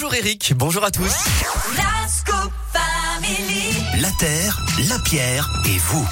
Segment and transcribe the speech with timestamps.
[0.00, 1.12] Bonjour Eric, bonjour à tous.
[1.76, 3.82] La Scoop Family.
[4.00, 4.56] La terre,
[4.88, 6.08] la pierre et vous.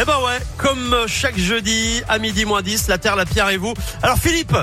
[0.00, 3.56] Eh ben ouais, comme chaque jeudi à midi moins 10, la terre, la pierre et
[3.56, 3.74] vous.
[4.00, 4.56] Alors Philippe,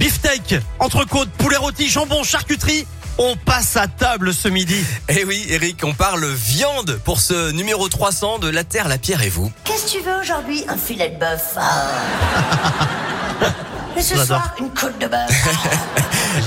[0.00, 2.88] beefsteak, entrecôte, poulet rôti, jambon, charcuterie.
[3.18, 4.84] On passe à table ce midi.
[5.08, 9.22] Eh oui Eric, on parle viande pour ce numéro 300 de La Terre, la Pierre
[9.22, 9.52] et vous.
[9.62, 11.56] Qu'est-ce que tu veux aujourd'hui Un filet de bœuf.
[13.40, 13.52] Ah.
[13.96, 14.26] Et ce J'adore.
[14.26, 15.28] soir, une côte de bœuf.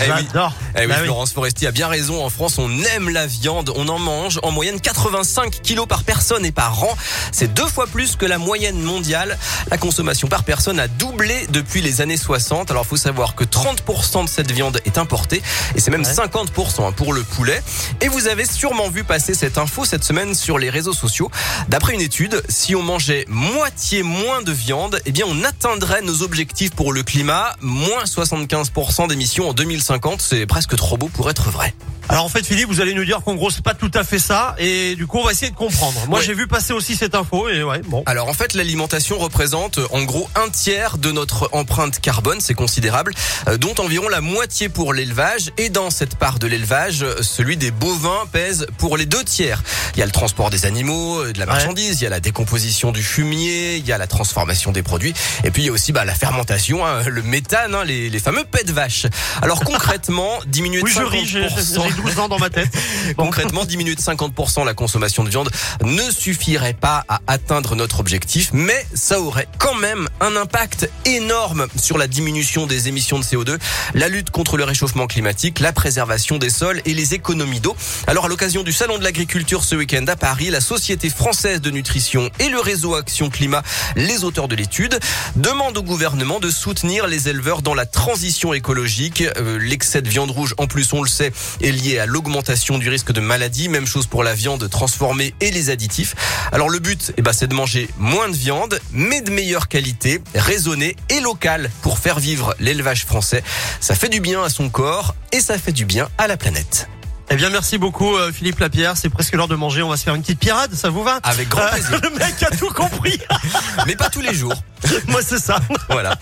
[0.04, 0.28] Eh oui.
[0.76, 1.04] Eh oui, Bah oui.
[1.06, 2.24] Florence Foresti a bien raison.
[2.24, 3.72] En France, on aime la viande.
[3.76, 6.96] On en mange en moyenne 85 kilos par personne et par an.
[7.32, 9.38] C'est deux fois plus que la moyenne mondiale.
[9.70, 12.72] La consommation par personne a doublé depuis les années 60.
[12.72, 15.42] Alors, il faut savoir que 30% de cette viande est importée
[15.76, 16.14] et c'est même Ouais.
[16.14, 17.62] 50% hein, pour le poulet.
[18.02, 21.30] Et vous avez sûrement vu passer cette info cette semaine sur les réseaux sociaux.
[21.68, 26.24] D'après une étude, si on mangeait moitié moins de viande, eh bien, on atteindrait nos
[26.24, 27.56] objectifs pour le climat.
[27.62, 29.91] Moins 75% d'émissions en 2050.
[30.20, 31.74] C'est presque trop beau pour être vrai.
[32.12, 34.20] Alors en fait Philippe, vous allez nous dire qu'en gros c'est pas tout à fait
[34.20, 35.98] ça et du coup on va essayer de comprendre.
[36.08, 36.26] Moi Ouais.
[36.26, 38.04] j'ai vu passer aussi cette info et ouais bon.
[38.06, 42.54] Alors en fait, l'alimentation représente euh, en gros un tiers de notre empreinte carbone, c'est
[42.54, 43.14] considérable,
[43.48, 45.52] euh, dont environ la moitié pour l'élevage.
[45.58, 49.64] Et dans cette part de l'élevage, euh, celui des bovins pèse pour les deux tiers.
[49.96, 52.92] Il y a le transport des animaux, de la marchandise, il y a la décomposition
[52.92, 55.14] du fumier, il y a la transformation des produits,
[55.46, 58.20] et puis il y a aussi bah, la fermentation, hein, le méthane, hein, les, les
[58.20, 59.06] fameux pets de vache.
[59.42, 62.01] Alors concrètement, diminuer de Oui je ris, j'ai 50%.
[62.06, 62.70] J'ai 12 ans dans ma tête.
[63.18, 63.26] Bon.
[63.26, 65.50] Concrètement, diminuer de 50% la consommation de viande
[65.84, 71.68] ne suffirait pas à atteindre notre objectif, mais ça aurait quand même un impact énorme
[71.76, 73.58] sur la diminution des émissions de CO2,
[73.94, 77.76] la lutte contre le réchauffement climatique, la préservation des sols et les économies d'eau.
[78.08, 81.72] Alors à l'occasion du Salon de l'agriculture ce week-end à Paris, la Société française de
[81.72, 83.64] nutrition et le réseau Action Climat,
[83.96, 85.00] les auteurs de l'étude,
[85.36, 89.24] demandent au gouvernement de soutenir les éleveurs dans la transition écologique.
[89.38, 92.90] Euh, L'excès de viande rouge, en plus on le sait, est lié à l'augmentation du
[92.90, 93.70] risque de maladie.
[93.70, 96.16] Même chose pour la viande transformée et les additifs.
[96.52, 100.22] Alors le but, eh ben, c'est de manger moins de viande, mais de meilleure qualité,
[100.36, 103.44] raisonnée et locale pour faire vivre l'élevage français.
[103.80, 106.88] Ça fait du bien à son corps et ça fait du bien à la planète.
[107.34, 110.04] Eh bien merci beaucoup euh, Philippe Lapierre, c'est presque l'heure de manger, on va se
[110.04, 111.22] faire une petite pirade, ça vous va?
[111.24, 112.02] Avec grand Euh, plaisir.
[112.04, 113.18] Le mec a tout compris.
[113.88, 114.54] Mais pas tous les jours.
[115.08, 115.62] Moi c'est ça.
[115.90, 116.18] Voilà.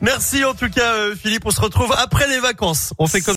[0.00, 2.92] Merci en tout cas euh, Philippe, on se retrouve après les vacances.
[2.98, 3.32] On fait comme